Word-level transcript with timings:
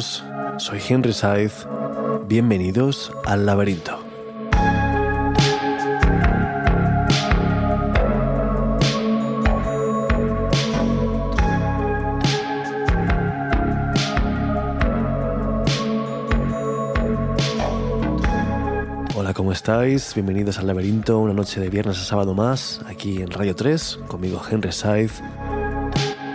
Soy 0.00 0.80
Henry 0.88 1.12
Saiz. 1.12 1.66
Bienvenidos 2.28 3.12
al 3.24 3.46
laberinto. 3.46 3.98
Hola, 19.16 19.34
¿cómo 19.34 19.50
estáis? 19.50 20.14
Bienvenidos 20.14 20.58
al 20.58 20.68
laberinto, 20.68 21.18
una 21.18 21.34
noche 21.34 21.60
de 21.60 21.70
viernes 21.70 21.98
a 21.98 22.04
sábado 22.04 22.34
más, 22.34 22.80
aquí 22.86 23.20
en 23.20 23.30
Radio 23.30 23.56
3, 23.56 24.00
conmigo 24.06 24.40
Henry 24.48 24.70
Saiz, 24.70 25.20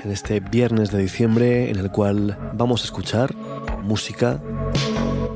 en 0.04 0.12
este 0.12 0.42
viernes 0.42 0.92
de 0.92 0.98
diciembre 1.00 1.70
en 1.70 1.78
el 1.78 1.92
cual 1.92 2.38
vamos 2.54 2.82
a 2.82 2.86
escuchar 2.86 3.34
música 3.84 4.42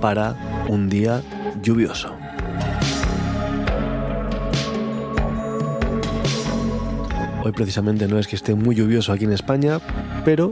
para 0.02 0.66
un 0.67 0.90
día 0.90 1.22
lluvioso. 1.62 2.16
Hoy 7.44 7.52
precisamente 7.53 8.08
no 8.08 8.20
es 8.20 8.28
que 8.28 8.36
esté 8.36 8.56
muy 8.56 8.75
lluvioso 8.75 9.14
aquí 9.14 9.25
en 9.25 9.31
España, 9.31 9.80
pero 10.25 10.52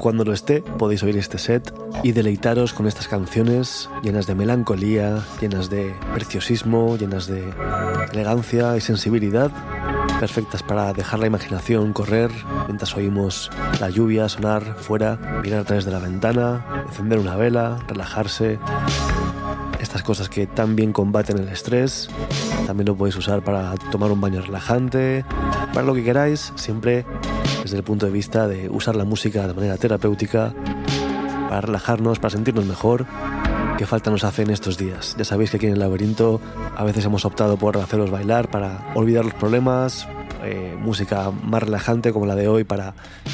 cuando 0.00 0.24
lo 0.24 0.32
esté 0.32 0.62
podéis 0.62 1.02
oír 1.02 1.16
este 1.18 1.38
set 1.38 1.72
y 2.02 2.12
deleitaros 2.12 2.72
con 2.72 2.86
estas 2.86 3.06
canciones 3.06 3.88
llenas 4.02 4.26
de 4.26 4.34
melancolía, 4.34 5.22
llenas 5.40 5.68
de 5.68 5.94
preciosismo, 6.14 6.96
llenas 6.96 7.26
de 7.26 7.44
elegancia 8.12 8.76
y 8.76 8.80
sensibilidad 8.80 9.52
perfectas 10.20 10.62
para 10.62 10.92
dejar 10.92 11.18
la 11.18 11.26
imaginación 11.26 11.94
correr 11.94 12.30
mientras 12.66 12.94
oímos 12.94 13.50
la 13.80 13.88
lluvia 13.88 14.28
sonar 14.28 14.76
fuera, 14.76 15.18
mirar 15.42 15.60
a 15.60 15.64
través 15.64 15.86
de 15.86 15.92
la 15.92 15.98
ventana, 15.98 16.84
encender 16.86 17.18
una 17.18 17.36
vela, 17.36 17.78
relajarse. 17.88 18.58
Estas 19.80 20.02
cosas 20.02 20.28
que 20.28 20.46
tan 20.46 20.76
bien 20.76 20.92
combaten 20.92 21.38
el 21.38 21.48
estrés, 21.48 22.10
también 22.66 22.86
lo 22.88 22.96
podéis 22.96 23.16
usar 23.16 23.42
para 23.42 23.74
tomar 23.90 24.12
un 24.12 24.20
baño 24.20 24.42
relajante, 24.42 25.24
para 25.72 25.86
lo 25.86 25.94
que 25.94 26.04
queráis, 26.04 26.52
siempre 26.54 27.06
desde 27.62 27.78
el 27.78 27.82
punto 27.82 28.04
de 28.04 28.12
vista 28.12 28.46
de 28.46 28.68
usar 28.68 28.96
la 28.96 29.06
música 29.06 29.48
de 29.48 29.54
manera 29.54 29.78
terapéutica, 29.78 30.52
para 31.48 31.62
relajarnos, 31.62 32.18
para 32.18 32.30
sentirnos 32.30 32.66
mejor 32.66 33.06
que 33.80 33.86
falta 33.86 34.10
nos 34.10 34.24
hace 34.24 34.42
en 34.42 34.50
estos 34.50 34.76
días. 34.76 35.16
Ya 35.16 35.24
sabéis 35.24 35.50
que 35.50 35.56
aquí 35.56 35.64
en 35.64 35.72
el 35.72 35.78
laberinto 35.78 36.38
a 36.76 36.84
veces 36.84 37.02
hemos 37.06 37.24
optado 37.24 37.56
por 37.56 37.78
haceros 37.78 38.10
bailar 38.10 38.50
para 38.50 38.92
olvidar 38.94 39.24
los 39.24 39.32
problemas, 39.32 40.06
eh, 40.44 40.76
música 40.78 41.30
más 41.30 41.62
relajante 41.62 42.12
como 42.12 42.26
la 42.26 42.34
de 42.34 42.46
hoy 42.46 42.64
para, 42.64 42.92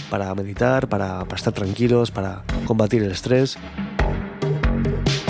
para 0.08 0.32
meditar, 0.36 0.86
para, 0.86 1.24
para 1.24 1.34
estar 1.34 1.52
tranquilos, 1.52 2.12
para 2.12 2.44
combatir 2.64 3.02
el 3.02 3.10
estrés. 3.10 3.58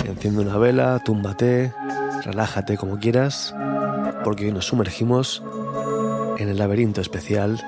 Enciende 0.05 0.43
una 0.43 0.59
vela, 0.59 1.01
túmbate, 1.03 1.73
relájate 2.23 2.77
como 2.77 2.99
quieras, 2.99 3.55
porque 4.23 4.45
hoy 4.45 4.51
nos 4.51 4.67
sumergimos 4.67 5.41
en 6.37 6.47
el 6.47 6.59
laberinto 6.59 7.01
especial 7.01 7.59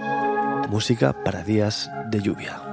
Música 0.69 1.13
para 1.23 1.41
días 1.41 1.89
de 2.11 2.21
lluvia. 2.21 2.68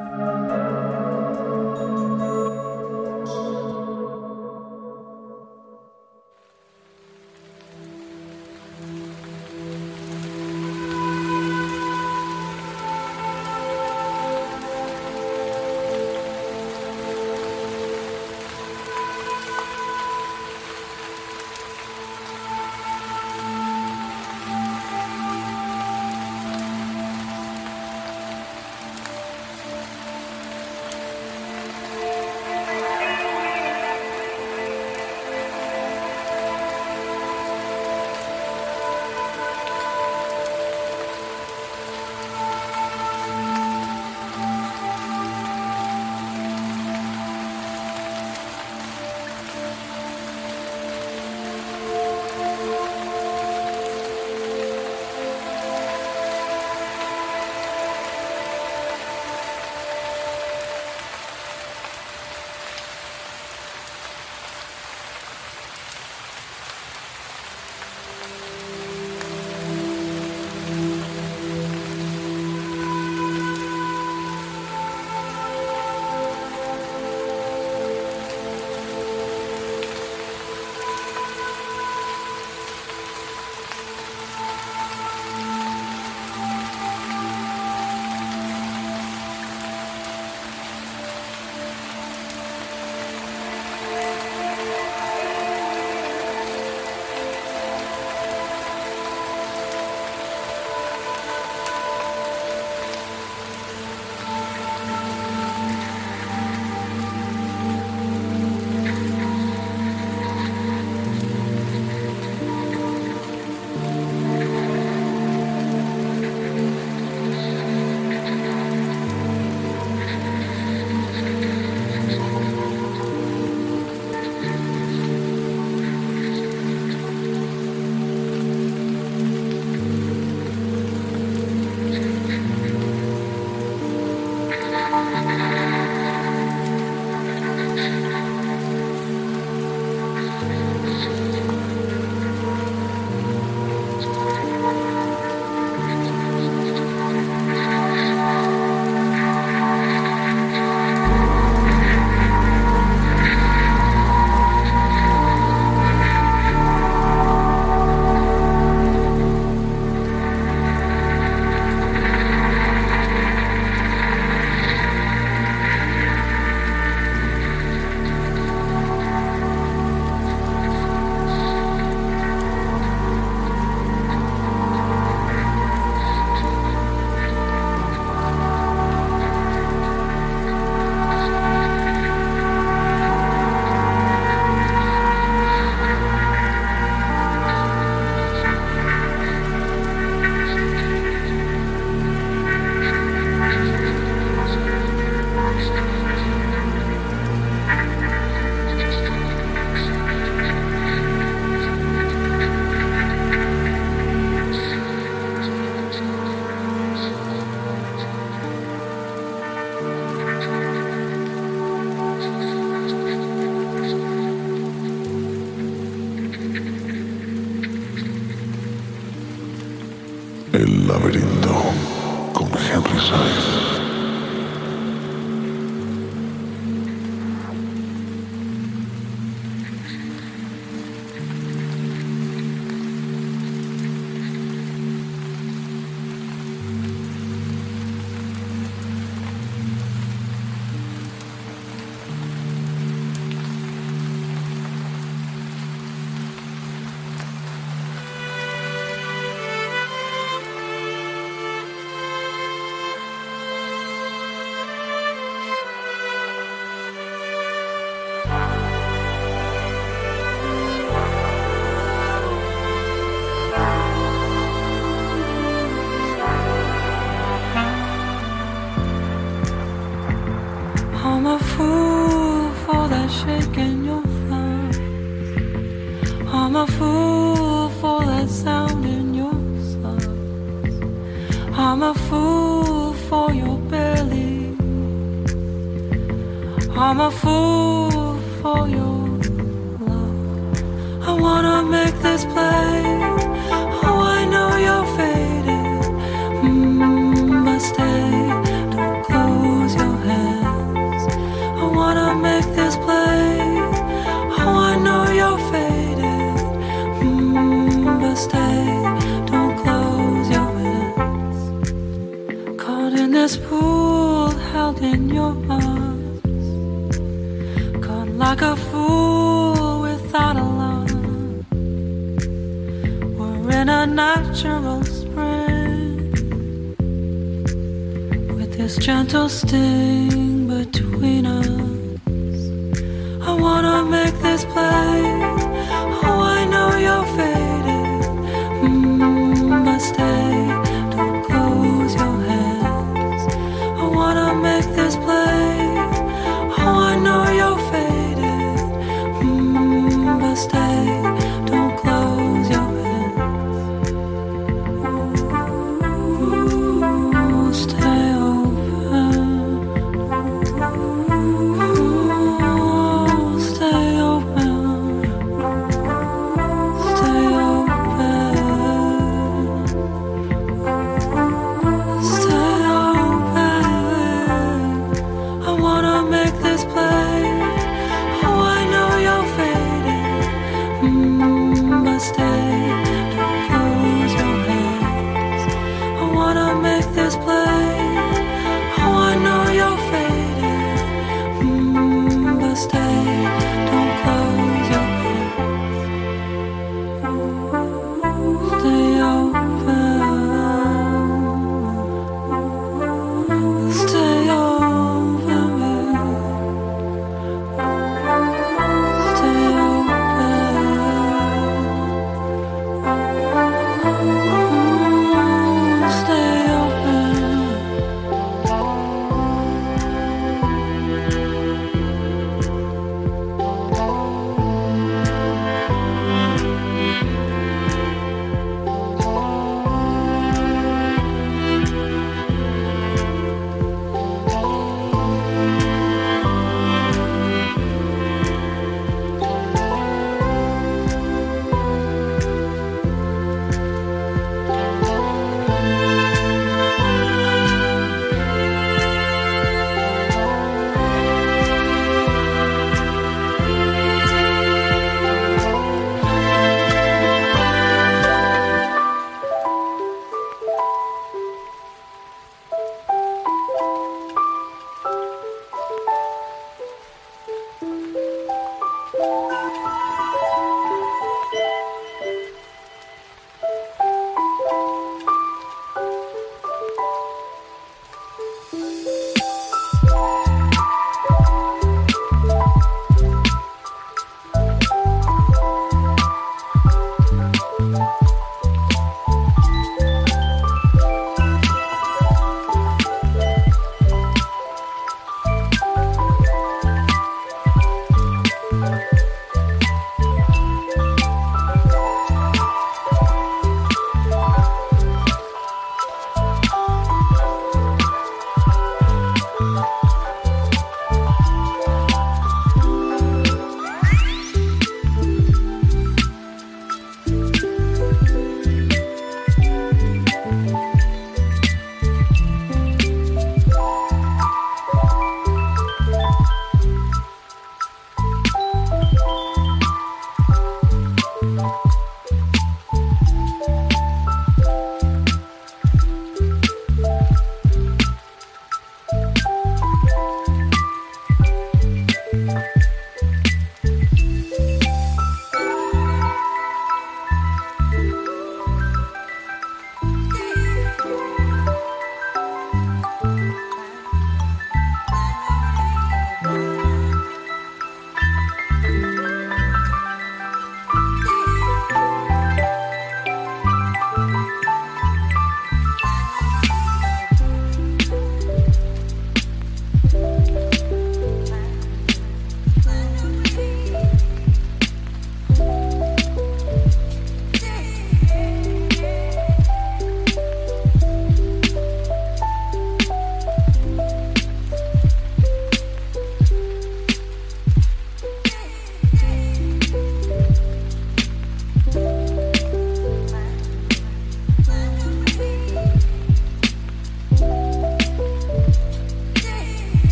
toasted 329.16 330.15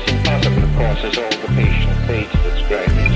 worst 0.00 0.12
impossible, 0.12 0.64
of 0.64 0.76
course, 0.76 1.04
as 1.04 1.18
all 1.18 1.30
the 1.30 1.48
patient 1.54 2.06
data 2.06 2.38
that's 2.44 2.62
graded. 2.68 3.12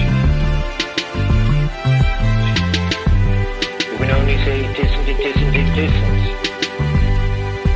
You 3.90 3.98
can 3.98 4.10
only 4.10 4.36
say 4.44 4.64
it 4.64 4.78
isn't, 4.78 5.08
it 5.08 5.20
isn't, 5.20 5.54
it 5.54 5.78
isn't. 5.78 6.22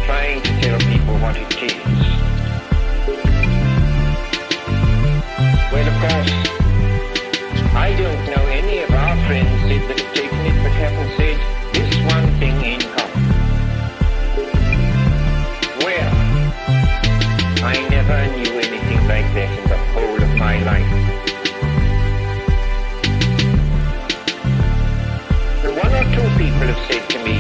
Trying 0.05 0.43
to 0.43 0.61
tell 0.61 0.79
people 0.81 1.15
what 1.19 1.37
it 1.37 1.62
is. 1.62 1.99
Well, 5.73 5.87
of 5.87 5.97
course, 6.00 6.32
I 7.75 7.95
don't 7.97 8.26
know 8.26 8.47
any 8.47 8.78
of 8.80 8.91
our 8.91 9.17
friends 9.26 9.63
that 9.89 10.00
have 10.00 10.15
taken 10.15 10.39
it 10.47 10.63
but 10.63 10.73
haven't 10.73 11.17
said 11.17 11.57
people 26.58 26.75
have 26.75 26.90
said 26.90 27.04
to 27.10 27.18
me, 27.23 27.38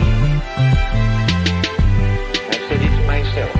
I've 2.50 2.62
said 2.68 2.80
it 2.82 2.92
to 2.94 3.02
myself. 3.04 3.52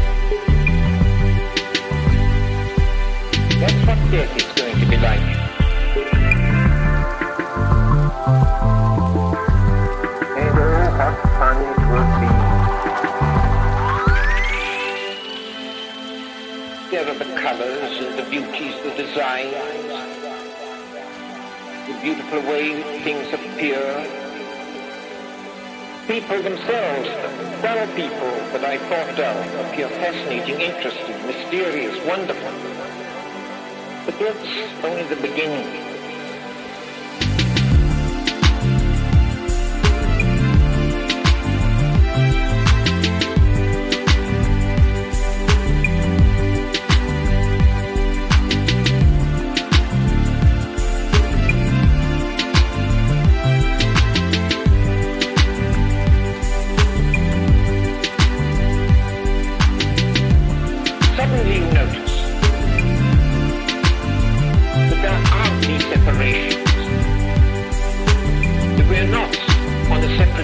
That's 3.58 3.80
what 3.86 3.98
death 4.12 4.36
is 4.36 4.52
going 4.54 4.78
to 4.78 4.86
be 4.86 4.96
like. 4.98 5.26
And 10.38 10.58
oh, 10.58 10.94
what 10.96 11.16
fun 11.38 11.58
it 11.66 11.78
will 11.90 12.10
be. 12.20 12.30
There 16.92 17.06
are 17.08 17.18
the 17.18 17.28
colors 17.40 17.92
and 17.98 18.16
the 18.16 18.22
beauties, 18.30 18.74
the 18.84 18.90
designs, 18.90 19.54
the 21.88 21.94
beautiful 22.00 22.40
way 22.42 22.66
things 23.02 23.32
appear. 23.32 24.17
People 26.08 26.42
themselves, 26.42 27.06
dull 27.60 27.86
people 27.88 28.32
that 28.54 28.64
I 28.64 28.78
thought 28.78 29.14
dull, 29.14 29.66
appear 29.66 29.88
fascinating, 29.90 30.58
interesting, 30.58 31.26
mysterious, 31.26 32.02
wonderful. 32.06 32.50
But 34.06 34.18
that's 34.18 34.84
only 34.84 35.02
the 35.04 35.20
beginning. 35.20 35.88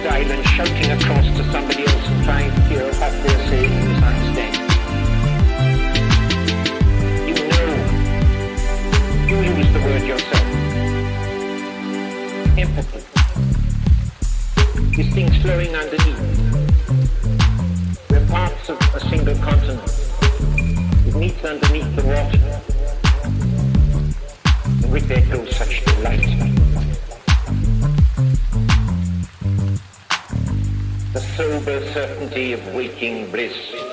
Island 0.06 0.44
shouting 0.48 0.90
across 0.90 1.24
to 1.36 1.44
somebody 1.50 1.86
else 1.86 2.08
and 2.08 2.24
trying 2.24 2.54
to 2.54 2.60
hear 2.62 2.84
what 2.84 3.12
they're 3.22 3.48
saying 3.48 3.72
in 3.72 3.80
the 3.80 3.94
United 3.94 4.34
You 7.28 7.34
know, 7.48 7.68
you 9.28 9.36
use 9.56 9.70
the 9.72 9.80
word 9.80 10.02
yourself. 10.02 10.46
Empathy. 12.58 13.02
This 14.96 15.08
thing's 15.14 15.36
flowing 15.38 15.74
underneath. 15.74 16.22
We're 18.10 18.26
parts 18.26 18.68
of 18.68 18.78
a 18.94 19.00
single 19.08 19.36
continent. 19.36 19.90
It 21.06 21.14
meets 21.14 21.44
underneath 21.44 21.96
the 21.96 22.04
water. 22.04 22.60
And 24.82 24.92
with 24.92 25.08
that 25.08 25.30
goes 25.30 25.56
such 25.56 25.84
delight. 25.84 26.63
the 31.14 31.20
sober 31.36 31.80
certainty 31.92 32.52
of 32.52 32.74
waking 32.74 33.30
bliss. 33.30 33.83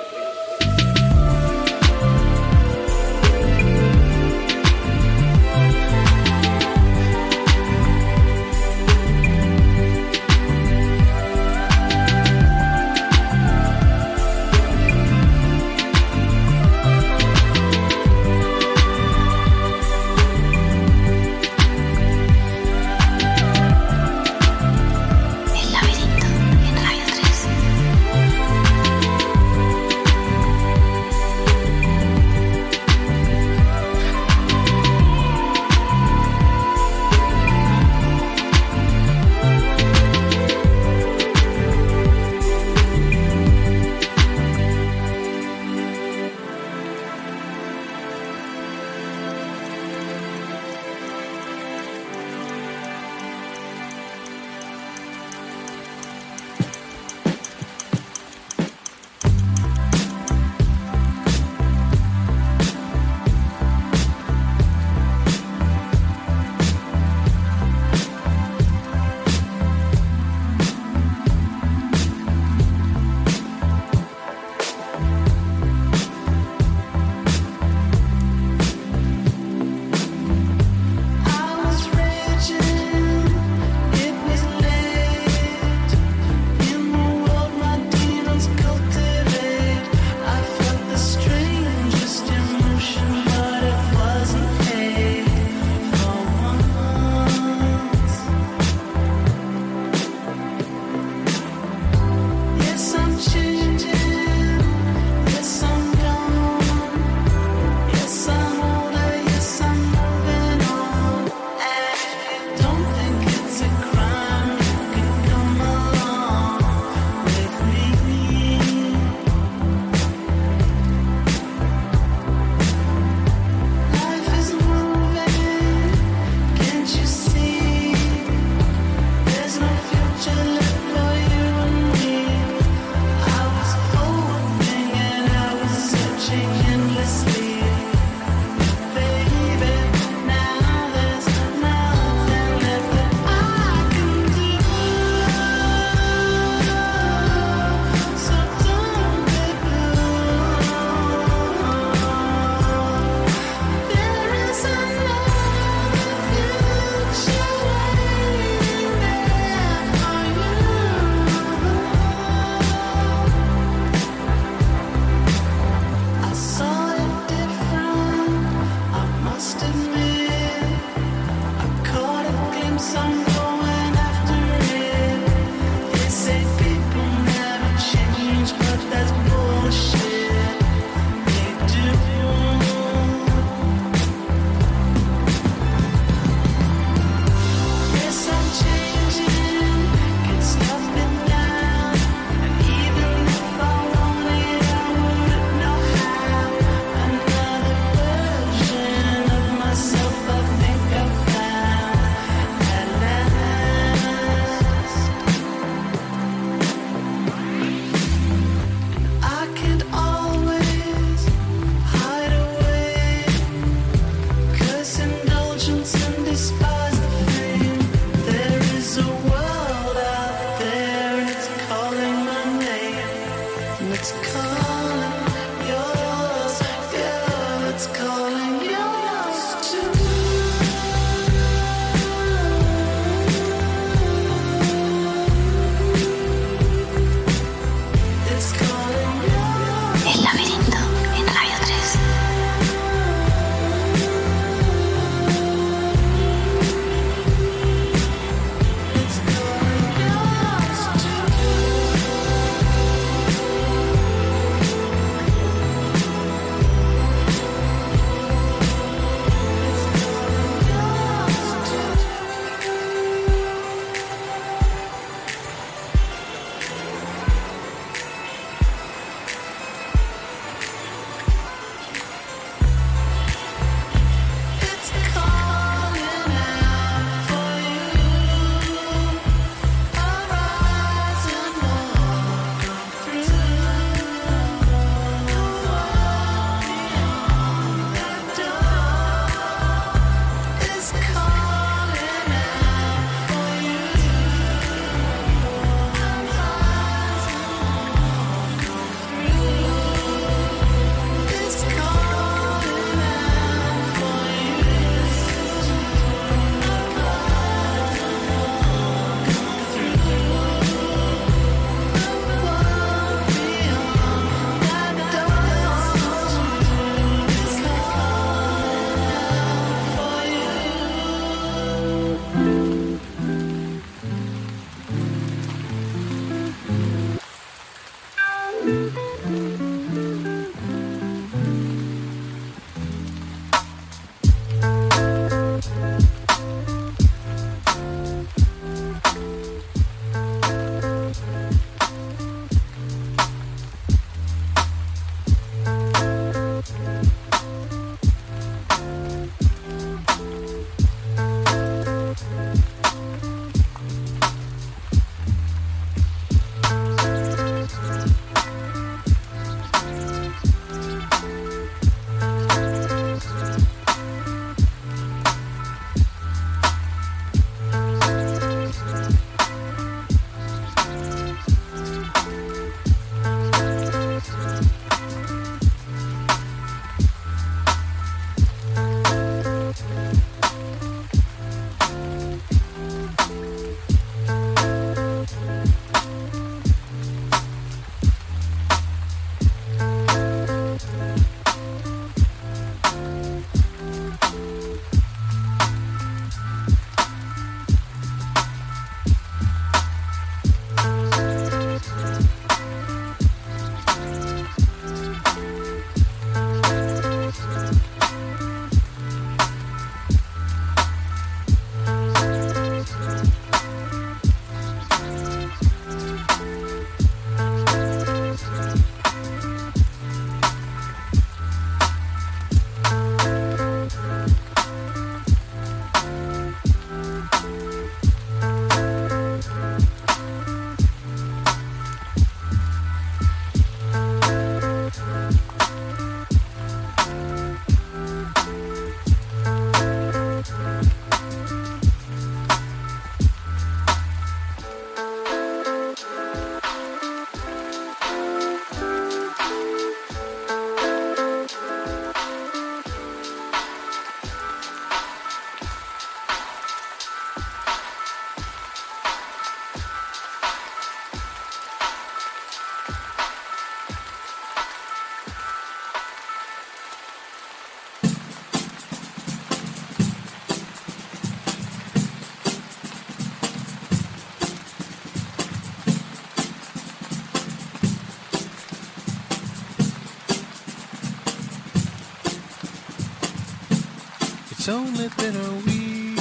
Only 484.71 485.09
been 485.17 485.35
a 485.35 485.53
week. 485.65 486.15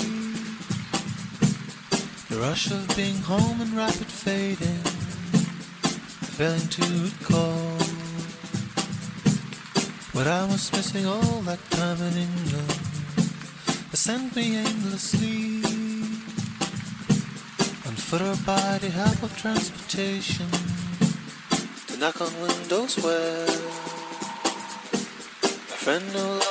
The 2.29 2.37
rush 2.41 2.71
of 2.71 2.97
being 2.97 3.19
home 3.19 3.61
and 3.61 3.73
rapid 3.73 4.11
fading, 4.25 4.83
failing 6.37 6.69
to 6.77 6.83
recall 7.09 7.79
what 10.13 10.27
I 10.27 10.45
was 10.47 10.73
missing 10.73 11.07
all 11.07 11.41
that 11.43 11.63
time 11.71 12.01
in 12.03 12.15
England. 12.27 12.75
They 13.91 13.97
sent 14.09 14.35
me 14.35 14.57
aimlessly 14.57 15.63
on 17.87 17.95
foot 18.09 18.23
or 18.23 18.37
by 18.45 18.79
the 18.79 18.91
help 18.91 19.23
of 19.23 19.37
transportation 19.39 20.51
to 21.87 21.97
knock 21.99 22.21
on 22.21 22.33
windows 22.41 22.99
where 23.05 23.47
my 25.43 25.77
friend 25.85 26.05
no 26.13 26.29
longer 26.29 26.50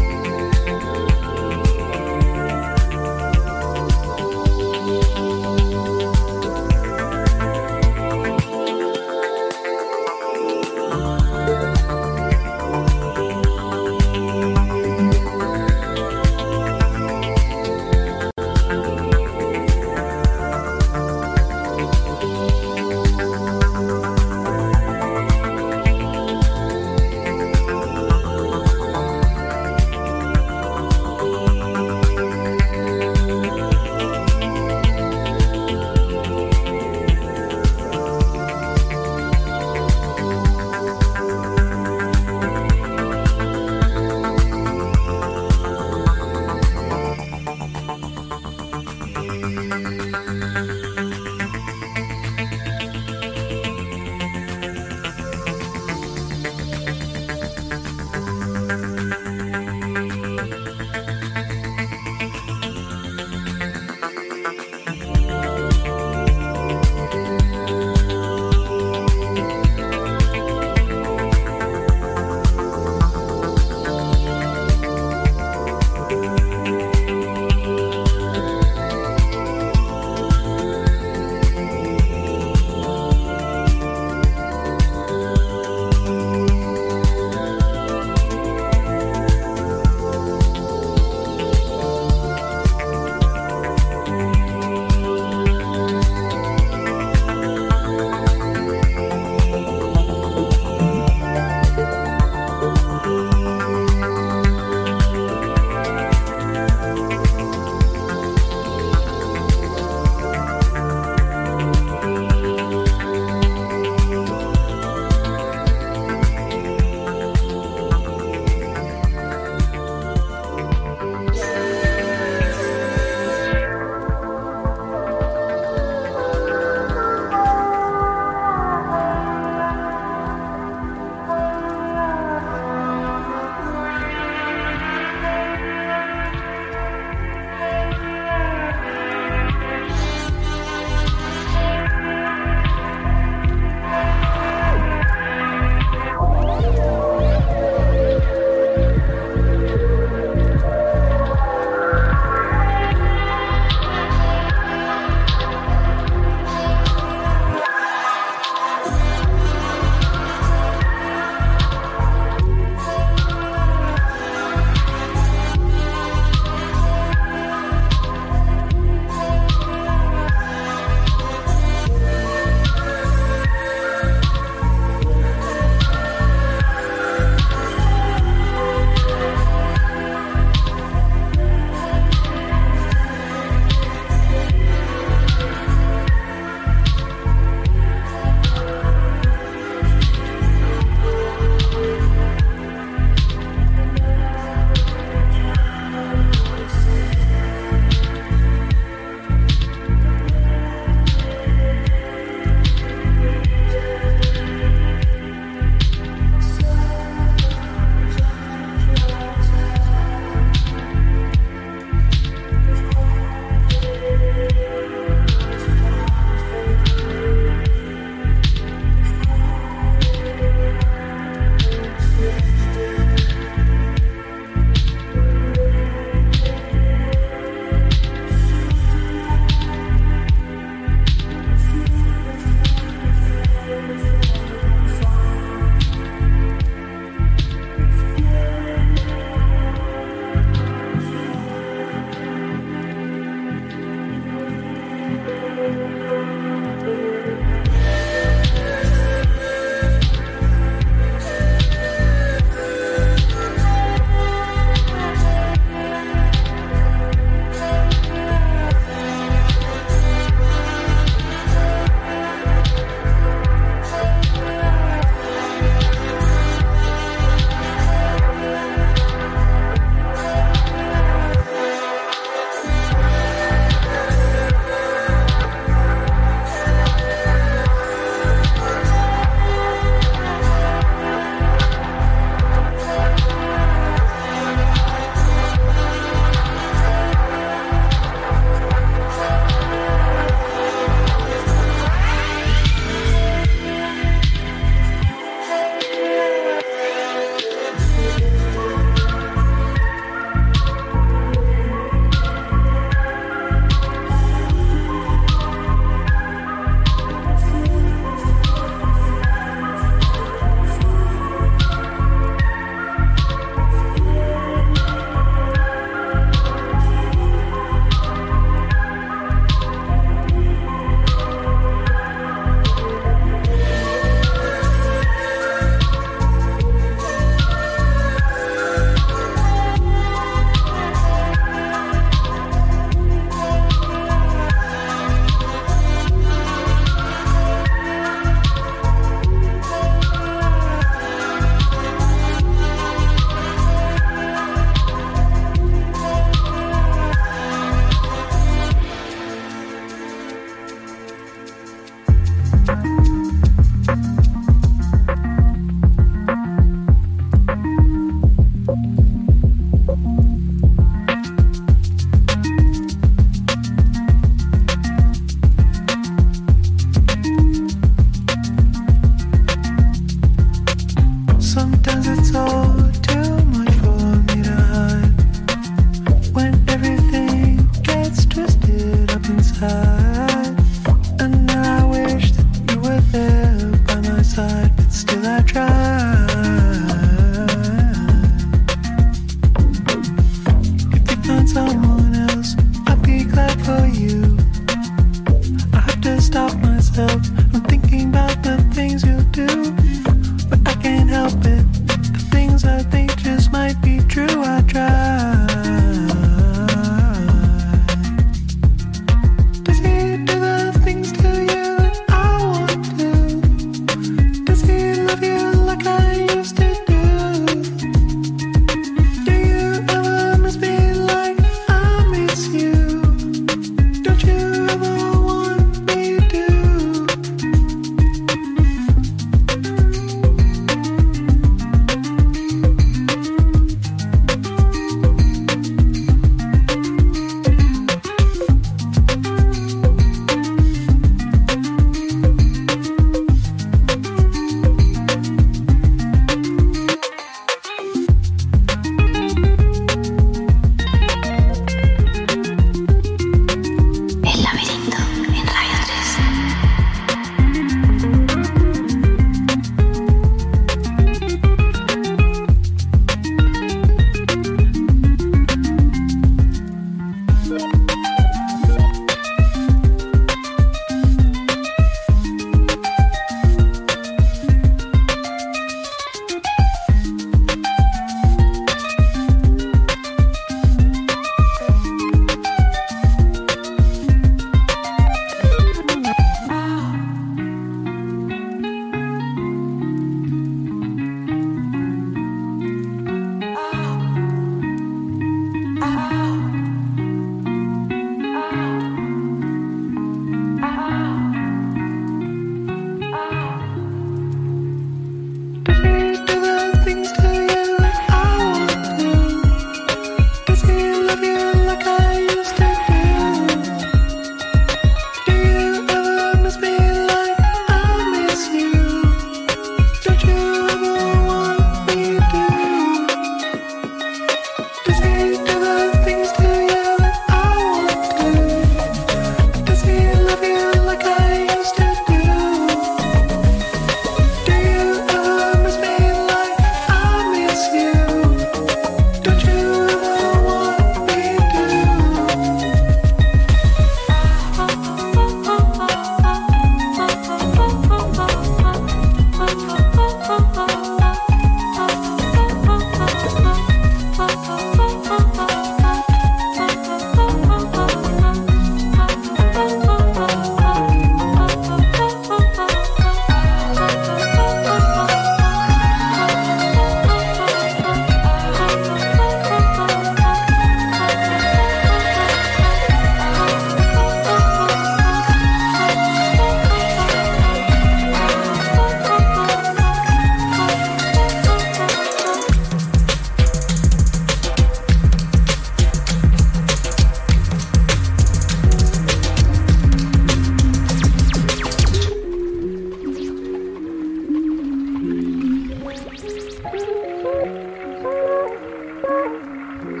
Shut 599.84 600.00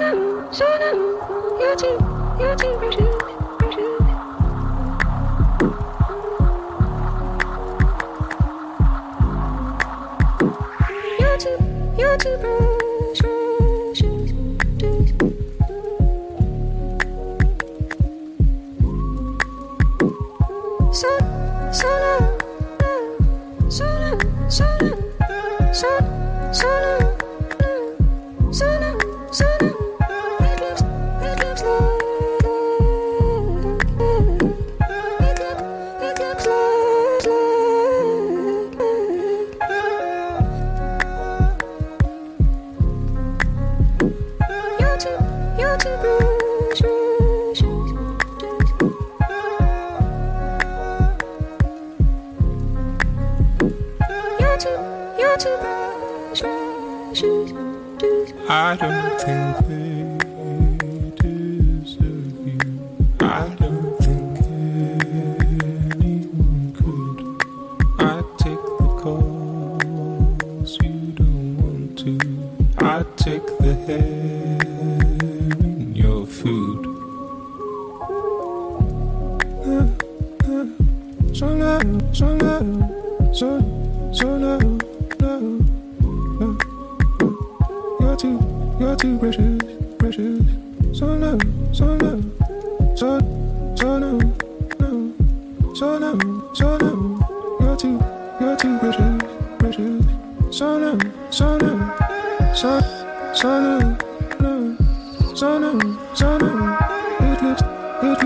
up, 0.00 0.54
shut 0.54 0.82
up, 0.82 0.96
you're 1.60 1.76
too, 1.76 1.98
you're 2.40 2.56
too, 2.56 2.78
you're 2.80 2.92
too. 2.92 3.29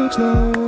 Looks 0.04 0.18
low. 0.18 0.63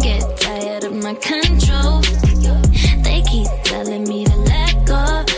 get 0.00 0.22
tired 0.40 0.84
of 0.84 0.94
my 0.94 1.14
control. 1.14 2.00
They 3.02 3.22
keep 3.22 3.48
telling 3.64 4.04
me 4.04 4.24
to 4.24 4.36
let 4.36 4.86
go. 4.86 5.35